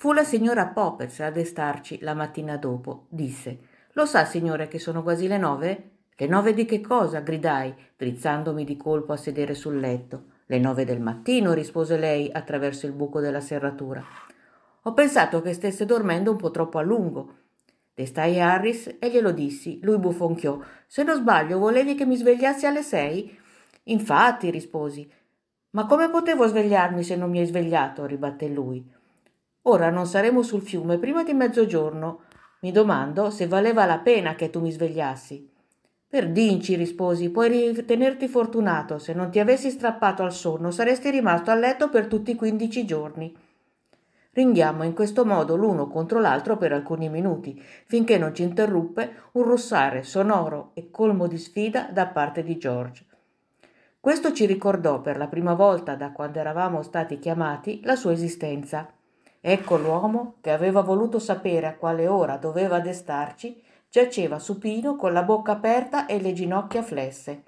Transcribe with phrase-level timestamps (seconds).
[0.00, 3.04] Fu la signora Poppers a destarci la mattina dopo.
[3.10, 3.58] Disse:
[3.92, 5.90] Lo sa, signore, che sono quasi le nove?
[6.16, 7.20] Le nove di che cosa?
[7.20, 10.22] gridai, drizzandomi di colpo a sedere sul letto.
[10.46, 14.02] Le nove del mattino, rispose lei attraverso il buco della serratura.
[14.84, 17.34] Ho pensato che stesse dormendo un po' troppo a lungo.
[17.92, 19.80] Destai Harris e glielo dissi.
[19.82, 20.60] Lui bufonchiò.
[20.86, 23.38] Se non sbaglio, volevi che mi svegliassi alle sei?
[23.82, 25.06] Infatti, risposi.
[25.72, 28.06] Ma come potevo svegliarmi se non mi hai svegliato?
[28.06, 28.98] ribatté lui.
[29.62, 32.20] Ora non saremo sul fiume prima di mezzogiorno.
[32.60, 35.48] Mi domando se valeva la pena che tu mi svegliassi.
[36.08, 38.98] Per dinci, risposi, puoi ritenerti fortunato.
[38.98, 42.84] Se non ti avessi strappato al sonno, saresti rimasto a letto per tutti i quindici
[42.84, 43.32] giorni.
[44.32, 49.42] Ringhiamo in questo modo l'uno contro l'altro per alcuni minuti, finché non ci interruppe un
[49.42, 53.04] russare sonoro e colmo di sfida da parte di George.
[54.00, 58.90] Questo ci ricordò per la prima volta da quando eravamo stati chiamati la sua esistenza.
[59.42, 65.22] Ecco l'uomo che aveva voluto sapere a quale ora doveva destarci, giaceva supino con la
[65.22, 67.42] bocca aperta e le ginocchia flesse.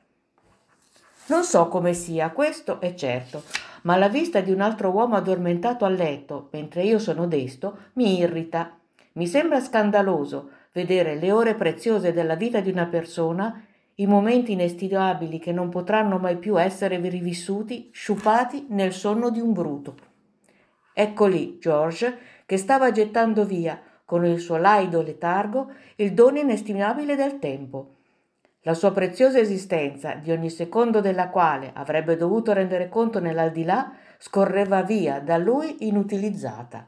[1.27, 3.43] Non so come sia, questo è certo,
[3.83, 8.19] ma la vista di un altro uomo addormentato a letto, mentre io sono desto, mi
[8.19, 8.77] irrita.
[9.13, 13.65] Mi sembra scandaloso vedere le ore preziose della vita di una persona,
[13.97, 19.53] i momenti inestimabili che non potranno mai più essere rivissuti, sciupati nel sonno di un
[19.53, 20.11] bruto.
[20.95, 27.17] Ecco lì George che stava gettando via, con il suo laido letargo, il dono inestimabile
[27.17, 27.95] del tempo.
[28.65, 34.83] La sua preziosa esistenza, di ogni secondo della quale avrebbe dovuto rendere conto nell'aldilà, scorreva
[34.83, 36.87] via da lui inutilizzata.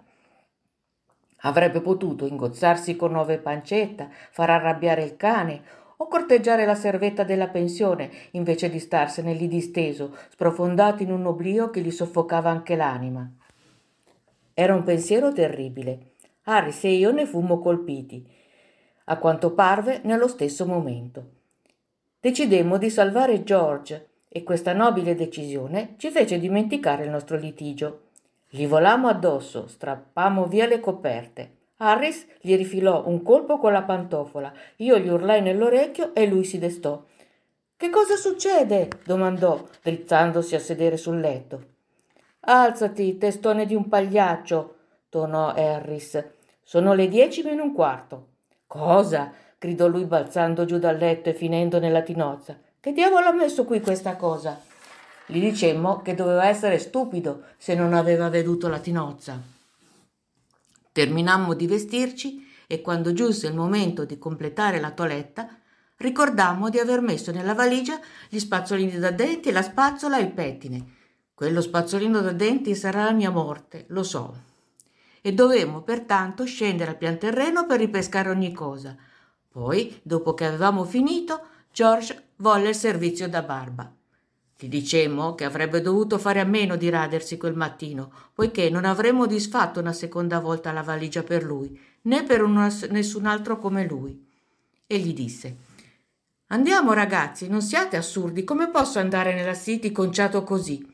[1.38, 5.62] Avrebbe potuto ingozzarsi con nuove pancetta, far arrabbiare il cane
[5.96, 11.70] o corteggiare la servetta della pensione invece di starsene lì disteso, sprofondato in un oblio
[11.70, 13.28] che gli soffocava anche l'anima.
[14.54, 16.12] Era un pensiero terribile.
[16.44, 18.24] Harris e io ne fummo colpiti,
[19.06, 21.30] a quanto parve nello stesso momento.
[22.20, 28.10] Decidemmo di salvare George e questa nobile decisione ci fece dimenticare il nostro litigio.
[28.48, 31.56] Gli volammo addosso, strappammo via le coperte.
[31.78, 36.58] Harris gli rifilò un colpo con la pantofola, io gli urlai nell'orecchio e lui si
[36.58, 37.02] destò.
[37.76, 38.88] Che cosa succede?
[39.04, 41.73] domandò, drizzandosi a sedere sul letto.
[42.46, 44.76] Alzati, testone di un pagliaccio,
[45.08, 46.22] tonò Harris.
[46.62, 48.28] Sono le dieci meno un quarto.
[48.66, 49.32] Cosa?
[49.58, 52.58] gridò lui balzando giù dal letto e finendo nella tinozza.
[52.78, 54.60] Che diavolo ha messo qui questa cosa?
[55.24, 59.40] Gli dicemmo che doveva essere stupido se non aveva veduto la tinozza.
[60.92, 65.48] Terminammo di vestirci e quando giunse il momento di completare la toeletta,
[65.96, 70.93] ricordammo di aver messo nella valigia gli spazzolini da denti, la spazzola e il pettine
[71.34, 74.52] quello spazzolino da denti sarà la mia morte, lo so.
[75.20, 78.96] E dovemmo pertanto scendere al pian terreno per ripescare ogni cosa.
[79.50, 81.40] Poi, dopo che avevamo finito,
[81.72, 83.92] George volle il servizio da barba.
[84.56, 89.26] Gli dicemmo che avrebbe dovuto fare a meno di radersi quel mattino, poiché non avremmo
[89.26, 94.24] disfatto una seconda volta la valigia per lui, né per una, nessun altro come lui.
[94.86, 95.56] E gli disse:
[96.48, 100.93] Andiamo, ragazzi, non siate assurdi, come posso andare nella City conciato così?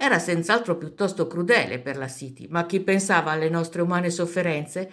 [0.00, 4.88] Era senz'altro piuttosto crudele per la City, ma chi pensava alle nostre umane sofferenze,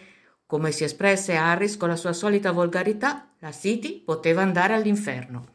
[0.47, 5.45] come si espresse Harris con la sua solita volgarità, la City poteva andare all'inferno.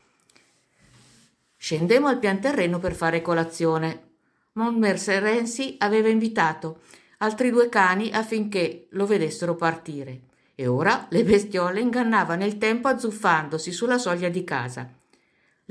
[1.56, 4.10] Scendemmo al pian terreno per fare colazione.
[4.52, 6.82] Montmorency aveva invitato
[7.18, 10.20] altri due cani affinché lo vedessero partire,
[10.54, 14.88] e ora le bestiole ingannavano il tempo azzuffandosi sulla soglia di casa.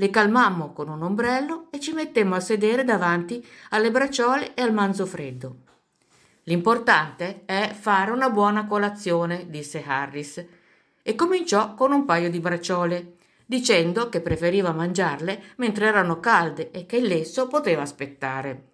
[0.00, 4.72] Le calmammo con un ombrello e ci mettemmo a sedere davanti alle bracciole e al
[4.72, 5.56] manzo freddo.
[6.44, 10.42] L'importante è fare una buona colazione, disse Harris,
[11.02, 16.86] e cominciò con un paio di bracciole, dicendo che preferiva mangiarle mentre erano calde e
[16.86, 18.68] che il lesso poteva aspettare.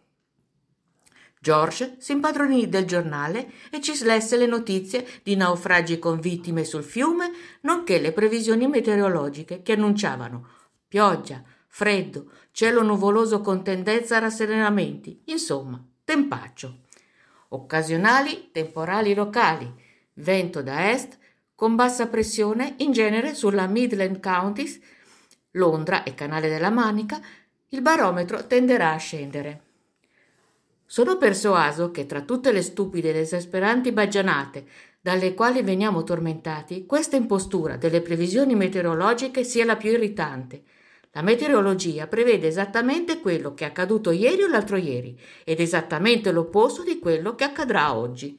[1.41, 6.85] George si impadronì del giornale e ci slesse le notizie di naufragi con vittime sul
[6.85, 7.33] fiume,
[7.63, 10.55] nonché le previsioni meteorologiche che annunciavano
[10.89, 16.81] pioggia, freddo, cielo nuvoloso con tendenza a rasserenamenti, insomma, tempaccio.
[17.49, 19.73] occasionali temporali locali,
[20.15, 21.19] vento da est
[21.55, 24.79] con bassa pressione in genere sulla Midland Counties,
[25.53, 27.21] Londra e Canale della Manica,
[27.69, 29.63] il barometro tenderà a scendere.
[30.85, 34.67] Sono persuaso che tra tutte le stupide ed esasperanti baggianate
[35.01, 40.63] dalle quali veniamo tormentati, questa impostura delle previsioni meteorologiche sia la più irritante.
[41.17, 46.83] La meteorologia prevede esattamente quello che è accaduto ieri o l'altro ieri ed esattamente l'opposto
[46.83, 48.39] di quello che accadrà oggi.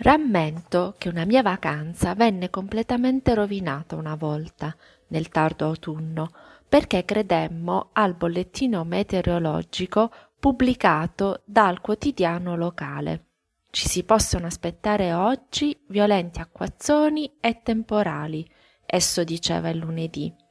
[0.00, 4.76] Rammento che una mia vacanza venne completamente rovinata una volta,
[5.06, 6.32] nel tardo autunno,
[6.68, 13.24] perché credemmo al bollettino meteorologico pubblicato dal quotidiano locale.
[13.70, 18.46] Ci si possono aspettare oggi violenti acquazzoni e temporali,
[18.84, 20.44] esso diceva il lunedì.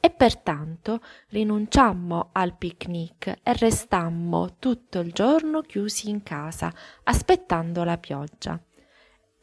[0.00, 6.72] E pertanto rinunciammo al picnic e restammo tutto il giorno chiusi in casa,
[7.04, 8.60] aspettando la pioggia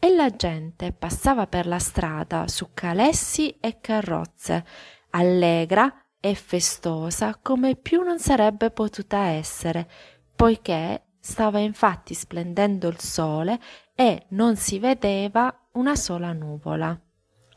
[0.05, 4.63] e la gente passava per la strada su calessi e carrozze,
[5.11, 9.89] allegra e festosa come più non sarebbe potuta essere,
[10.35, 13.59] poiché stava infatti splendendo il sole
[13.95, 16.95] e non si vedeva una sola nuvola.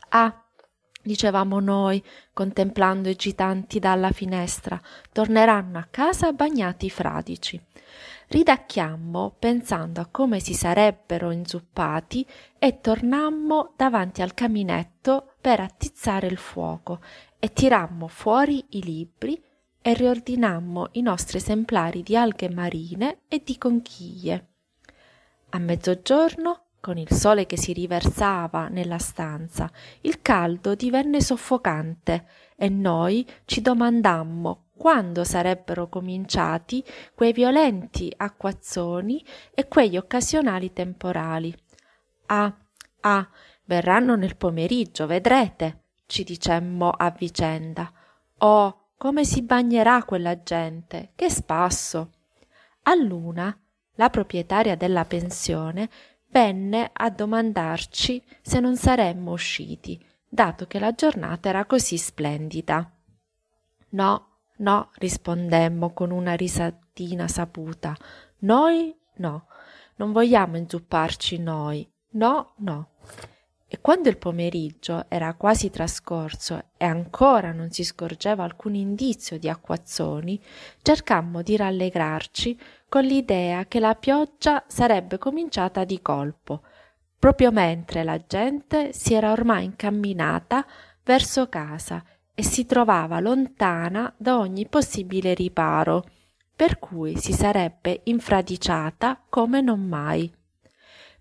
[0.09, 0.43] Ah,
[1.01, 2.03] dicevamo noi,
[2.33, 4.79] contemplando i gitanti dalla finestra,
[5.11, 7.61] torneranno a casa bagnati fradici
[8.29, 12.25] ridacchiammo pensando a come si sarebbero inzuppati
[12.59, 17.01] e tornammo davanti al caminetto per attizzare il fuoco
[17.39, 19.41] e tirammo fuori i libri
[19.81, 24.47] e riordinammo i nostri esemplari di alghe marine e di conchiglie.
[25.51, 29.69] A mezzogiorno, con il sole che si riversava nella stanza,
[30.01, 36.83] il caldo divenne soffocante e noi ci domandammo quando sarebbero cominciati
[37.13, 39.23] quei violenti acquazzoni
[39.53, 41.53] e quegli occasionali temporali.
[42.27, 42.55] Ah,
[43.01, 43.29] ah,
[43.65, 47.91] verranno nel pomeriggio, vedrete, ci dicemmo a vicenda.
[48.37, 52.11] Oh, come si bagnerà quella gente, che spasso.
[52.83, 53.55] A luna,
[53.95, 55.89] la proprietaria della pensione
[56.29, 62.91] venne a domandarci se non saremmo usciti, dato che la giornata era così splendida.
[63.89, 64.29] No,
[64.59, 67.95] No, rispondemmo con una risatina saputa.
[68.39, 69.47] Noi no,
[69.95, 71.89] non vogliamo inzupparci noi.
[72.11, 72.89] No, no.
[73.71, 79.47] E quando il pomeriggio era quasi trascorso e ancora non si scorgeva alcun indizio di
[79.47, 80.41] acquazzoni,
[80.81, 86.63] cercammo di rallegrarci con l'idea che la pioggia sarebbe cominciata di colpo,
[87.19, 90.65] proprio mentre la gente si era ormai incamminata
[91.03, 96.05] verso casa e si trovava lontana da ogni possibile riparo,
[96.55, 100.33] per cui si sarebbe infradiciata come non mai.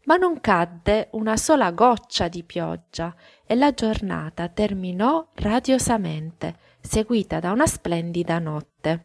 [0.08, 3.14] Ma non cadde una sola goccia di pioggia
[3.44, 9.04] e la giornata terminò radiosamente, seguita da una splendida notte.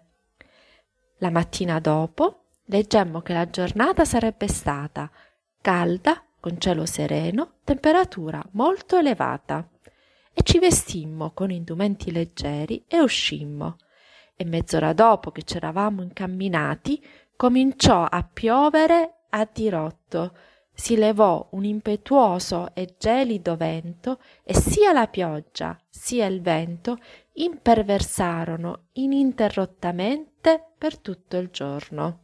[1.18, 5.12] La mattina dopo leggemmo che la giornata sarebbe stata
[5.60, 9.68] calda, con cielo sereno, temperatura molto elevata
[10.32, 13.76] e ci vestimmo con indumenti leggeri e uscimmo.
[14.38, 17.06] E mezz'ora dopo che c'eravamo incamminati,
[17.36, 20.34] cominciò a piovere a dirotto.
[20.74, 26.98] Si levò un impetuoso e gelido vento e sia la pioggia sia il vento
[27.34, 32.20] imperversarono ininterrottamente per tutto il giorno.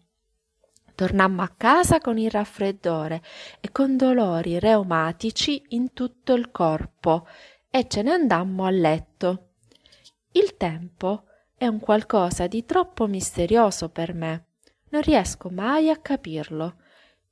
[0.96, 3.22] Tornammo a casa con il raffreddore
[3.62, 7.26] e con dolori reumatici in tutto il corpo
[7.70, 9.52] e ce ne andammo a letto.
[10.34, 11.24] Il tempo
[11.56, 14.48] è un qualcosa di troppo misterioso per me.
[14.90, 16.76] Non riesco mai a capirlo.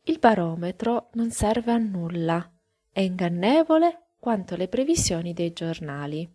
[0.08, 2.50] Il barometro non serve a nulla.
[2.90, 6.30] È ingannevole quanto le previsioni dei giornali.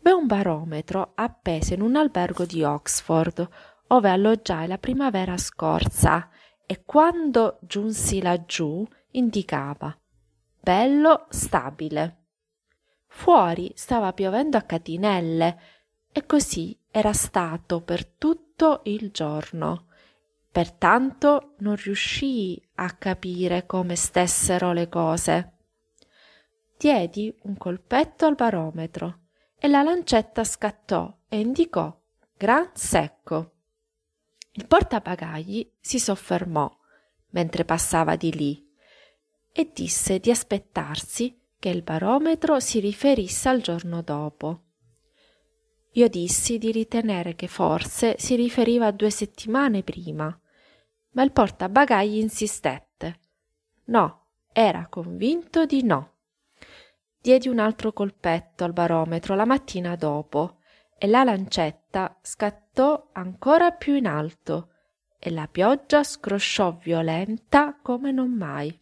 [0.00, 3.48] V'è un barometro appeso in un albergo di Oxford,
[3.88, 6.28] ove alloggiai la primavera scorsa,
[6.66, 9.96] e quando giunsi laggiù indicava
[10.60, 12.24] bello stabile.
[13.06, 15.60] Fuori stava piovendo a catinelle
[16.12, 19.87] e così era stato per tutto il giorno.
[20.58, 25.52] Pertanto non riuscii a capire come stessero le cose.
[26.76, 29.20] Diedi un colpetto al barometro
[29.56, 31.96] e la lancetta scattò e indicò
[32.36, 33.52] gran secco.
[34.50, 36.68] Il portabagagli si soffermò
[37.28, 38.68] mentre passava di lì
[39.52, 44.62] e disse di aspettarsi che il barometro si riferisse al giorno dopo.
[45.92, 50.36] Io dissi di ritenere che forse si riferiva a due settimane prima.
[51.10, 53.20] Ma il portabagagli insistette.
[53.84, 56.14] No, era convinto di no.
[57.20, 60.58] Diedi un altro colpetto al barometro la mattina dopo
[60.96, 64.70] e la lancetta scattò ancora più in alto
[65.18, 68.76] e la pioggia scrosciò violenta come non mai.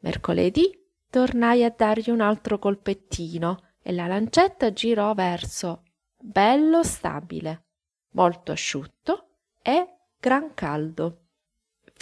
[0.00, 0.78] Mercoledì
[1.10, 5.82] tornai a dargli un altro colpettino e la lancetta girò verso
[6.16, 7.64] bello stabile,
[8.10, 9.28] molto asciutto
[9.60, 11.21] e gran caldo,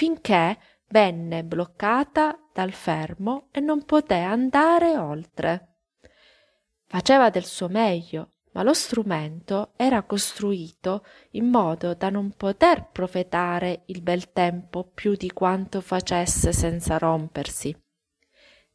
[0.00, 0.56] finché
[0.88, 5.74] venne bloccata dal fermo e non poté andare oltre.
[6.86, 13.82] Faceva del suo meglio, ma lo strumento era costruito in modo da non poter profetare
[13.88, 17.78] il bel tempo più di quanto facesse senza rompersi.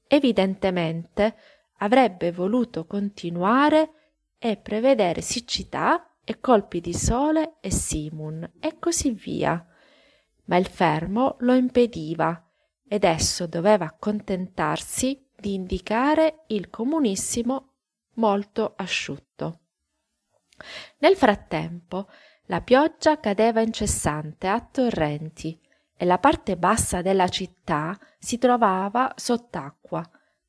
[0.07, 1.37] Evidentemente
[1.79, 3.93] avrebbe voluto continuare
[4.37, 9.69] e prevedere siccità e colpi di sole e simun e così via.
[10.45, 12.41] Ma il fermo lo impediva
[12.87, 17.73] ed esso doveva accontentarsi di indicare il comunissimo
[18.15, 19.59] molto asciutto.
[20.99, 22.07] Nel frattempo
[22.45, 25.59] la pioggia cadeva incessante a torrenti
[25.97, 30.07] e la parte bassa della città si trovava sott'acqua,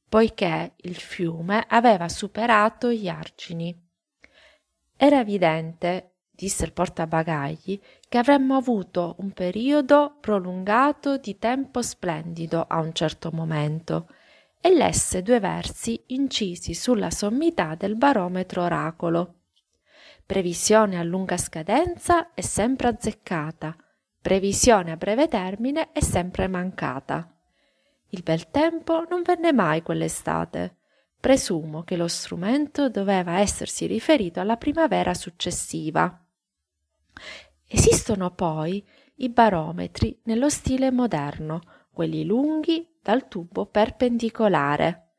[0.09, 3.75] poiché il fiume aveva superato gli argini.
[4.97, 12.78] Era evidente, disse il portabagagli, che avremmo avuto un periodo prolungato di tempo splendido a
[12.78, 14.09] un certo momento,
[14.61, 19.35] e lesse due versi incisi sulla sommità del barometro oracolo.
[20.25, 23.76] Previsione a lunga scadenza è sempre azzeccata,
[24.21, 27.31] previsione a breve termine è sempre mancata.
[28.09, 30.76] Il bel tempo non venne mai quell'estate.
[31.21, 36.25] Presumo che lo strumento doveva essersi riferito alla primavera successiva.
[37.67, 45.13] Esistono poi i barometri nello stile moderno, quelli lunghi dal tubo perpendicolare.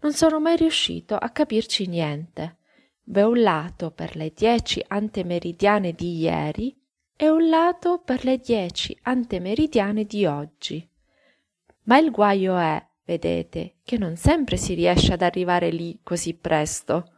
[0.00, 2.58] Non sono mai riuscito a capirci niente.
[3.04, 6.76] V'è un lato per le dieci antemeridiane di ieri
[7.14, 10.88] e un lato per le dieci antemeridiane di oggi.
[11.84, 17.12] Ma il guaio è, vedete, che non sempre si riesce ad arrivare lì così presto.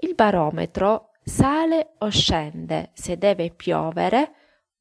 [0.00, 4.34] Il barometro sale o scende se deve piovere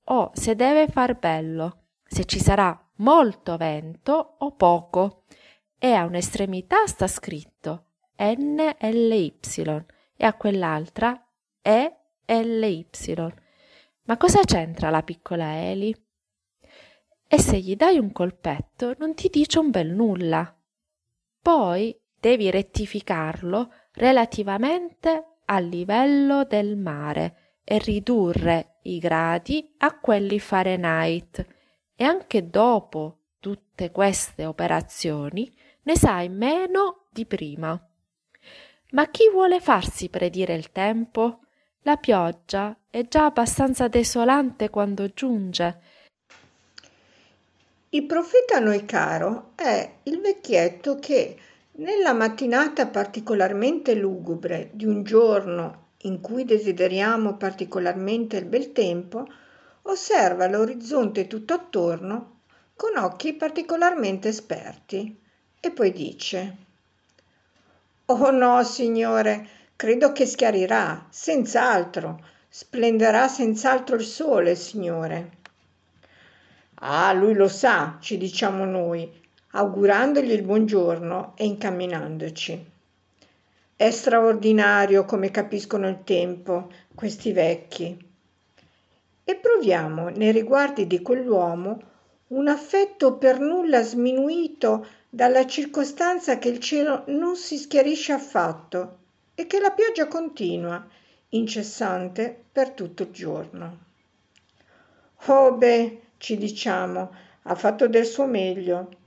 [0.05, 5.23] o se deve far bello, se ci sarà molto vento o poco.
[5.77, 9.39] E a un'estremità sta scritto NLY
[10.15, 11.27] e a quell'altra
[11.61, 12.87] ELY.
[14.05, 16.03] Ma cosa c'entra la piccola Eli?
[17.33, 20.55] e se gli dai un colpetto non ti dice un bel nulla.
[21.41, 31.45] Poi devi rettificarlo relativamente al livello del mare e ridurre i gradi a quelli Fahrenheit
[31.95, 37.79] e anche dopo tutte queste operazioni ne sai meno di prima.
[38.91, 41.39] Ma chi vuole farsi predire il tempo?
[41.81, 45.79] La pioggia è già abbastanza desolante quando giunge
[47.93, 51.37] il profeta noi caro è il vecchietto che,
[51.75, 59.27] nella mattinata particolarmente lugubre di un giorno in cui desideriamo particolarmente il bel tempo,
[59.83, 62.41] osserva l'orizzonte tutto attorno
[62.75, 65.19] con occhi particolarmente esperti
[65.59, 66.57] e poi dice
[68.05, 75.37] Oh no, signore, credo che schiarirà, senz'altro, splenderà senz'altro il sole, signore.
[76.75, 79.22] Ah, lui lo sa, ci diciamo noi,
[79.55, 82.71] augurandogli il buongiorno e incamminandoci.
[83.75, 87.95] È straordinario come capiscono il tempo questi vecchi.
[89.23, 91.81] E proviamo nei riguardi di quell'uomo
[92.29, 98.97] un affetto per nulla sminuito dalla circostanza che il cielo non si schiarisce affatto
[99.35, 100.83] e che la pioggia continua,
[101.29, 103.77] incessante, per tutto il giorno.
[105.27, 107.11] Oh beh, ci diciamo,
[107.43, 109.01] ha fatto del suo meglio.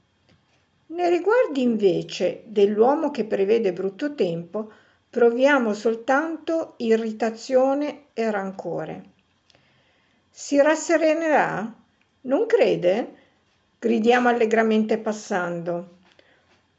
[0.88, 4.70] Nei riguardi invece dell'uomo che prevede brutto tempo,
[5.10, 9.04] proviamo soltanto irritazione e rancore.
[10.30, 11.74] Si rasserenerà?
[12.22, 13.14] Non crede?
[13.78, 15.98] gridiamo allegramente passando.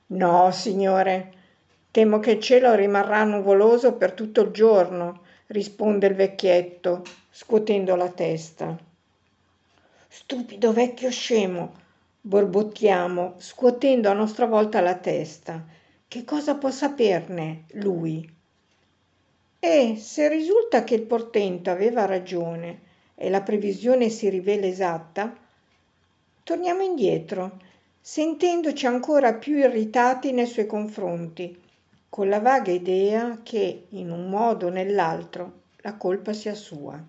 [0.07, 1.33] No, signore,
[1.91, 8.09] temo che il cielo rimarrà nuvoloso per tutto il giorno, risponde il vecchietto, scuotendo la
[8.09, 8.77] testa.
[10.07, 11.73] Stupido vecchio scemo,
[12.27, 15.65] borbottiamo, scuotendo a nostra volta la testa.
[16.05, 18.29] Che cosa può saperne lui?
[19.57, 22.81] E se risulta che il portento aveva ragione
[23.15, 25.33] e la previsione si rivela esatta,
[26.43, 27.59] torniamo indietro,
[28.01, 31.57] sentendoci ancora più irritati nei suoi confronti,
[32.09, 37.01] con la vaga idea che in un modo o nell'altro la colpa sia sua.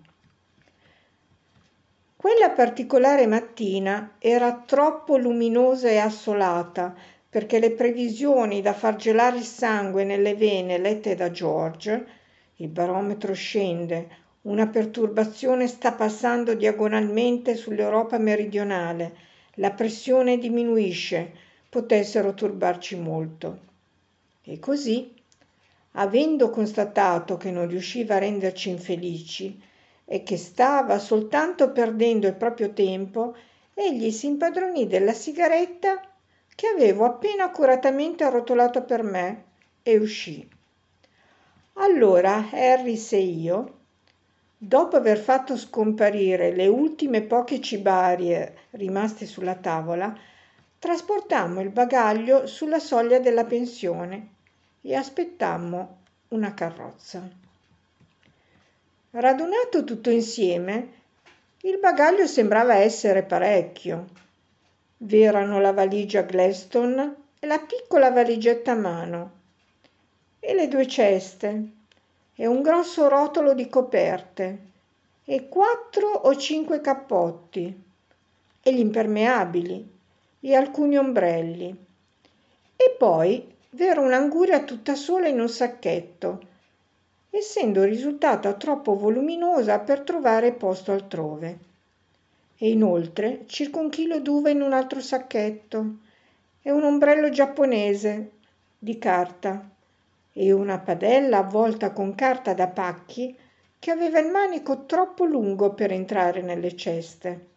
[2.21, 6.93] Quella particolare mattina era troppo luminosa e assolata
[7.29, 12.05] perché le previsioni da far gelare il sangue nelle vene lette da George,
[12.57, 14.09] il barometro scende,
[14.41, 19.15] una perturbazione sta passando diagonalmente sull'Europa meridionale,
[19.53, 21.31] la pressione diminuisce,
[21.69, 23.59] potessero turbarci molto.
[24.43, 25.13] E così,
[25.93, 29.67] avendo constatato che non riusciva a renderci infelici
[30.11, 33.35] e che stava soltanto perdendo il proprio tempo,
[33.75, 36.01] egli si impadronì della sigaretta
[36.55, 39.43] che avevo appena accuratamente arrotolato per me
[39.83, 40.49] e uscì.
[41.73, 43.77] Allora Harris e io,
[44.57, 50.11] dopo aver fatto scomparire le ultime poche cibarie rimaste sulla tavola,
[50.79, 54.29] trasportammo il bagaglio sulla soglia della pensione
[54.81, 55.97] e aspettammo
[56.29, 57.47] una carrozza.
[59.11, 60.87] Radunato tutto insieme,
[61.61, 64.05] il bagaglio sembrava essere parecchio.
[64.97, 69.31] V'erano la valigia Gladstone e la piccola valigetta a mano,
[70.39, 71.69] e le due ceste,
[72.35, 74.59] e un grosso rotolo di coperte,
[75.25, 77.83] e quattro o cinque cappotti,
[78.61, 79.91] e gli impermeabili,
[80.39, 81.85] e alcuni ombrelli.
[82.75, 86.41] E poi v'era un'anguria tutta sola in un sacchetto,
[87.29, 91.57] essendo risultata troppo voluminosa per trovare posto altrove
[92.57, 95.97] e inoltre circa un chilo d'uva in un altro sacchetto
[96.61, 98.31] e un ombrello giapponese
[98.77, 99.69] di carta
[100.33, 103.35] e una padella avvolta con carta da pacchi
[103.79, 107.47] che aveva il manico troppo lungo per entrare nelle ceste.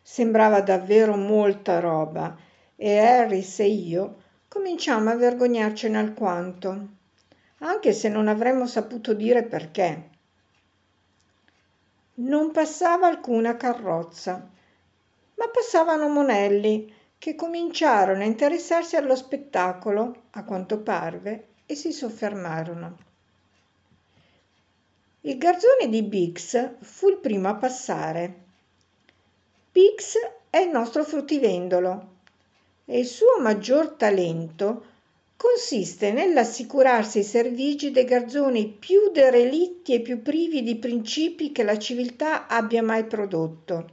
[0.00, 2.36] Sembrava davvero molta roba
[2.76, 4.16] e Harris e io
[4.48, 6.98] cominciamo a vergognarcene alquanto,
[7.60, 10.08] anche se non avremmo saputo dire perché
[12.14, 14.48] non passava alcuna carrozza,
[15.36, 22.98] ma passavano monelli che cominciarono a interessarsi allo spettacolo, a quanto parve, e si soffermarono.
[25.22, 28.34] Il garzone di Bix fu il primo a passare.
[29.70, 30.16] Bix
[30.48, 32.08] è il nostro fruttivendolo
[32.86, 34.84] e il suo maggior talento
[35.40, 41.78] consiste nell'assicurarsi i servigi dei garzoni più derelitti e più privi di principi che la
[41.78, 43.88] civiltà abbia mai prodotto.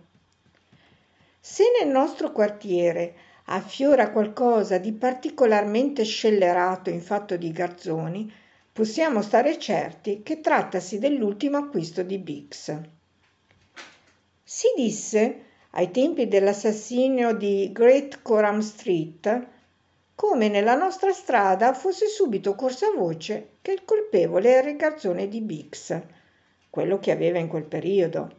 [1.39, 8.29] Se nel nostro quartiere affiora qualcosa di particolarmente scellerato in fatto di garzoni,
[8.73, 12.77] possiamo stare certi che trattasi dell'ultimo acquisto di Bix.
[14.43, 19.55] Si disse, ai tempi dell'assassinio di Great Coram Street,
[20.17, 25.41] come nella nostra strada fosse subito corsa voce che il colpevole era il garzone di
[25.41, 25.95] Bix,
[26.71, 28.31] quello che aveva in quel periodo.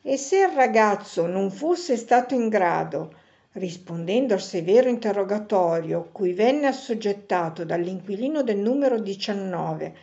[0.00, 3.12] E se il ragazzo non fosse stato in grado,
[3.52, 9.94] rispondendo al severo interrogatorio cui venne assoggettato dall'inquilino del numero 19,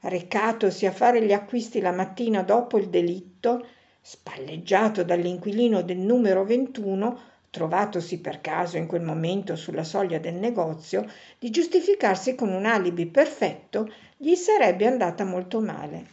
[0.00, 3.62] recatosi a fare gli acquisti la mattina dopo il delitto,
[4.00, 11.10] spalleggiato dall'inquilino del numero 21, trovatosi per caso in quel momento sulla soglia del negozio,
[11.38, 16.06] di giustificarsi con un alibi perfetto, gli sarebbe andata molto male.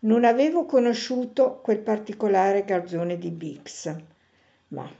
[0.00, 3.94] Non avevo conosciuto quel particolare garzone di Bix,
[4.68, 4.90] ma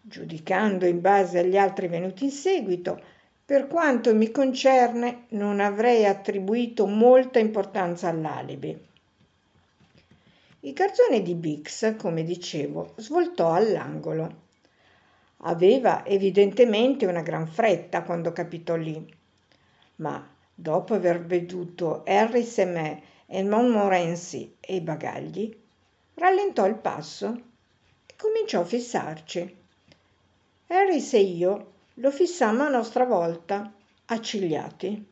[0.00, 3.00] giudicando in base agli altri venuti in seguito,
[3.44, 8.88] per quanto mi concerne, non avrei attribuito molta importanza all'alibi.
[10.60, 14.48] Il garzone di Bix, come dicevo, svoltò all'angolo
[15.42, 19.02] Aveva evidentemente una gran fretta quando capitò lì,
[19.96, 25.56] ma dopo aver veduto Harris e me e Montmorency e i bagagli,
[26.14, 27.42] rallentò il passo
[28.04, 29.56] e cominciò a fissarci.
[30.66, 33.72] Harris e io lo fissammo a nostra volta,
[34.06, 35.06] accigliati.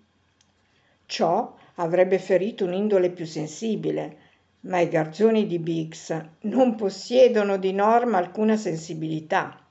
[1.06, 4.18] Ciò avrebbe ferito un'indole più sensibile,
[4.60, 9.62] ma i garzoni di Biggs non possiedono di norma alcuna sensibilità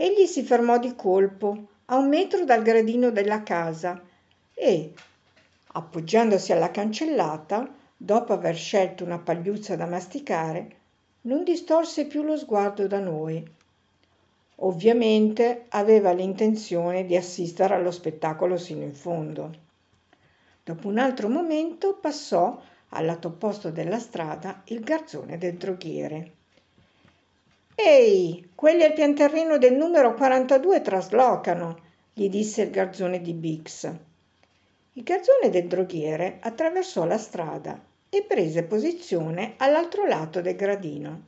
[0.00, 4.00] egli si fermò di colpo a un metro dal gradino della casa
[4.54, 4.92] e
[5.72, 10.76] appoggiandosi alla cancellata dopo aver scelto una pagliuzza da masticare
[11.22, 13.44] non distorse più lo sguardo da noi
[14.60, 19.52] ovviamente aveva l'intenzione di assistere allo spettacolo sino in fondo
[20.62, 22.56] dopo un altro momento passò
[22.90, 26.32] al lato opposto della strada il garzone del droghiere.
[27.80, 31.78] Ehi, quelli al pian terreno del numero 42 traslocano,
[32.12, 33.88] gli disse il garzone di Bix.
[34.94, 41.22] Il garzone del droghiere attraversò la strada e prese posizione all'altro lato del gradino.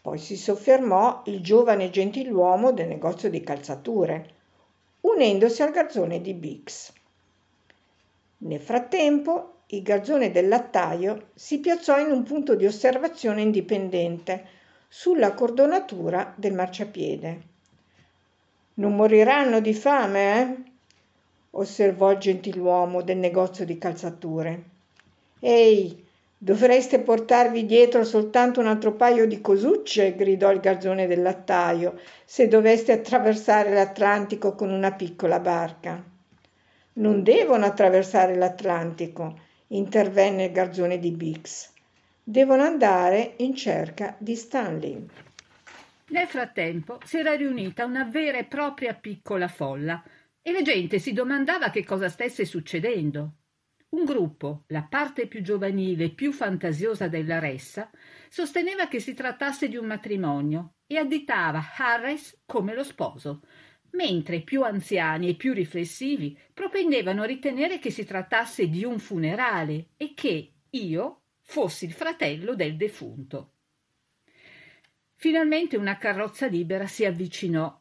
[0.00, 4.34] Poi si soffermò il giovane gentiluomo del negozio di calzature,
[5.02, 6.92] unendosi al garzone di Bix.
[8.38, 14.58] Nel frattempo, il garzone del lattaio si piazzò in un punto di osservazione indipendente
[14.94, 17.40] sulla cordonatura del marciapiede.
[18.74, 20.70] Non moriranno di fame, eh?
[21.52, 24.62] osservò il gentiluomo del negozio di calzature.
[25.40, 31.98] Ehi, dovreste portarvi dietro soltanto un altro paio di cosucce, gridò il garzone del lattaio,
[32.26, 36.04] se doveste attraversare l'Atlantico con una piccola barca.
[36.94, 41.71] Non devono attraversare l'Atlantico, intervenne il garzone di Bix.
[42.24, 45.04] Devono andare in cerca di Stanley.
[46.10, 50.00] Nel frattempo si era riunita una vera e propria piccola folla
[50.40, 53.38] e la gente si domandava che cosa stesse succedendo.
[53.88, 57.90] Un gruppo, la parte più giovanile e più fantasiosa della ressa,
[58.28, 63.42] sosteneva che si trattasse di un matrimonio e additava Harris come lo sposo,
[63.94, 69.00] mentre i più anziani e più riflessivi propendevano a ritenere che si trattasse di un
[69.00, 71.21] funerale e che io
[71.52, 73.50] fossi il fratello del defunto.
[75.16, 77.78] Finalmente una carrozza libera si avvicinò.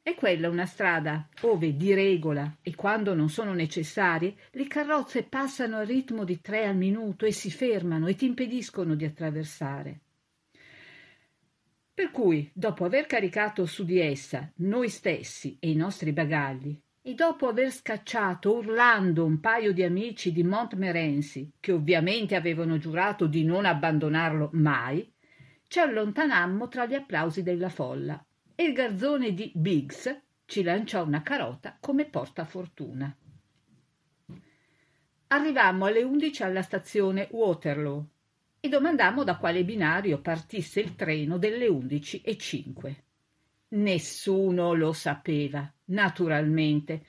[0.00, 5.78] È quella una strada ove, di regola e quando non sono necessarie, le carrozze passano
[5.78, 10.00] al ritmo di tre al minuto e si fermano e ti impediscono di attraversare.
[11.92, 17.14] Per cui, dopo aver caricato su di essa noi stessi e i nostri bagagli, e
[17.14, 23.44] dopo aver scacciato urlando un paio di amici di Montmorency, che ovviamente avevano giurato di
[23.44, 25.12] non abbandonarlo mai,
[25.66, 31.22] ci allontanammo tra gli applausi della folla e il garzone di Biggs ci lanciò una
[31.22, 33.16] carota come portafortuna.
[35.28, 38.06] Arrivammo alle undici alla stazione Waterloo
[38.60, 43.04] e domandammo da quale binario partisse il treno delle undici e cinque.
[43.72, 47.04] Nessuno lo sapeva, naturalmente.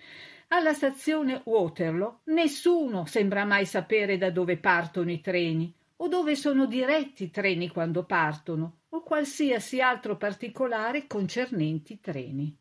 [0.50, 6.66] Alla stazione Waterloo nessuno sembra mai sapere da dove partono i treni o dove sono
[6.66, 12.56] diretti i treni quando partono, o qualsiasi altro particolare concernenti i treni.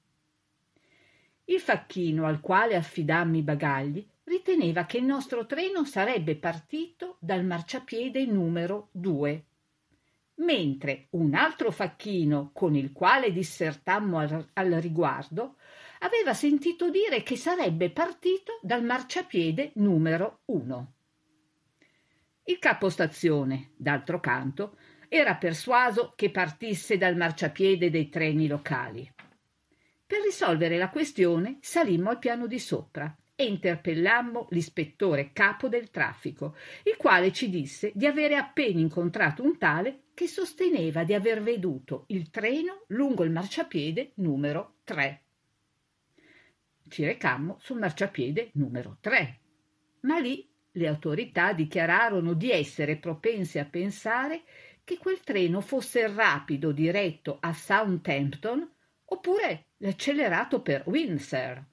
[1.44, 7.44] Il facchino al quale affidammi i bagagli riteneva che il nostro treno sarebbe partito dal
[7.44, 9.44] marciapiede numero 2,
[10.36, 15.56] mentre un altro facchino con il quale dissertammo al, al riguardo
[16.00, 20.92] aveva sentito dire che sarebbe partito dal marciapiede numero 1.
[22.44, 24.76] Il capostazione, d'altro canto,
[25.08, 29.08] era persuaso che partisse dal marciapiede dei treni locali.
[30.06, 36.56] Per risolvere la questione salimmo al piano di sopra e interpellammo l'ispettore capo del traffico,
[36.84, 42.04] il quale ci disse di avere appena incontrato un tale che sosteneva di aver veduto
[42.08, 45.22] il treno lungo il marciapiede numero 3.
[46.88, 49.40] Ci recammo sul marciapiede numero 3,
[50.00, 54.42] ma lì le autorità dichiararono di essere propense a pensare
[54.84, 58.70] che quel treno fosse il rapido diretto a Southampton
[59.04, 61.70] oppure l'accelerato per Windsor.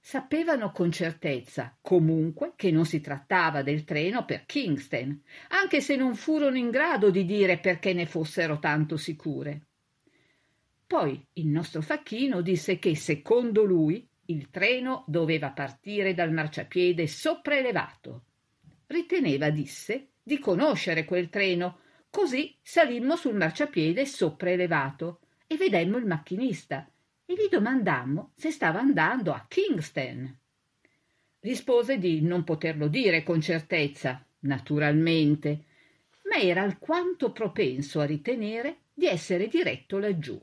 [0.00, 6.14] Sapevano con certezza, comunque, che non si trattava del treno per Kingston, anche se non
[6.14, 9.66] furono in grado di dire perché ne fossero tanto sicure.
[10.86, 18.24] Poi il nostro facchino disse che, secondo lui, il treno doveva partire dal marciapiede sopraelevato.
[18.86, 26.90] Riteneva, disse, di conoscere quel treno, così salimmo sul marciapiede sopraelevato e vedemmo il macchinista
[27.30, 30.34] e gli domandammo se stava andando a Kingston.
[31.40, 35.64] Rispose di non poterlo dire con certezza, naturalmente,
[36.30, 40.40] ma era alquanto propenso a ritenere di essere diretto laggiù.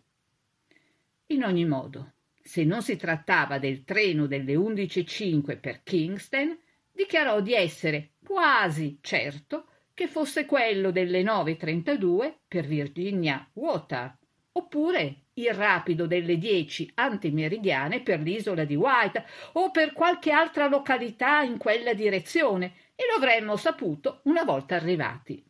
[1.27, 6.55] In ogni modo, se non si trattava del treno delle 11.05 per Kingston,
[6.91, 14.15] dichiarò di essere quasi certo che fosse quello delle 9.32 per Virginia Water,
[14.51, 21.41] oppure il rapido delle 10 antimeridiane per l'isola di White o per qualche altra località
[21.41, 25.43] in quella direzione e lo avremmo saputo una volta arrivati.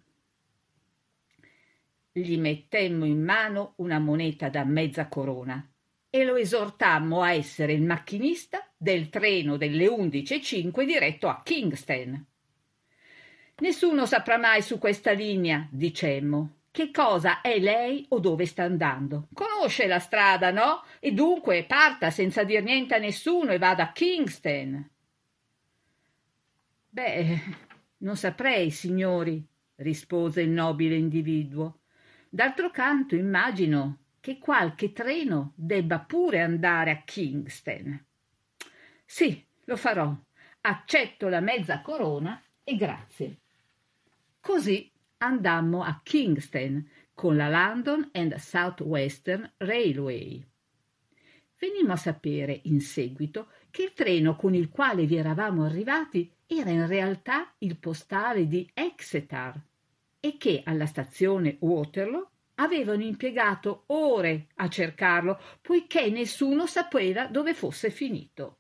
[2.11, 5.69] Gli mettemmo in mano una moneta da mezza corona
[6.09, 12.25] e lo esortammo a essere il macchinista del treno delle 11.05 diretto a Kingston.
[13.57, 19.29] Nessuno saprà mai su questa linea, dicemmo, che cosa è lei o dove sta andando.
[19.31, 20.83] Conosce la strada, no?
[20.99, 24.89] E dunque parta senza dir niente a nessuno e vada a Kingston.
[26.89, 27.39] Beh,
[27.99, 29.41] non saprei, signori,
[29.75, 31.79] rispose il nobile individuo.
[32.27, 38.05] D'altro canto immagino che qualche treno debba pure andare a Kingston.
[39.05, 40.13] Sì, lo farò.
[40.59, 43.37] Accetto la mezza corona e grazie.
[44.41, 50.45] Così andammo a Kingston con la London and South Western Railway.
[51.57, 56.69] Venimmo a sapere in seguito che il treno con il quale vi eravamo arrivati era
[56.69, 59.59] in realtà il postale di Exeter
[60.19, 67.89] e che alla stazione Waterloo avevano impiegato ore a cercarlo, poiché nessuno sapeva dove fosse
[67.89, 68.59] finito.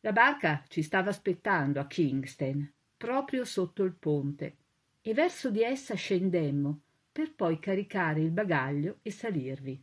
[0.00, 4.56] La barca ci stava aspettando a Kingston, proprio sotto il ponte,
[5.00, 6.80] e verso di essa scendemmo
[7.10, 9.82] per poi caricare il bagaglio e salirvi.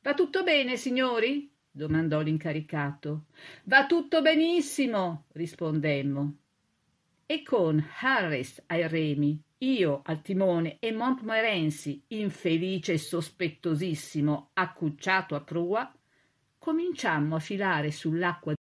[0.00, 1.52] Va tutto bene, signori?
[1.70, 3.26] domandò l'incaricato.
[3.64, 6.36] Va tutto benissimo, rispondemmo.
[7.26, 15.40] E con Harris ai remi, io al timone e Montmorency, infelice e sospettosissimo, accucciato a
[15.40, 15.92] prua,
[16.58, 18.54] cominciammo a filare sull'acqua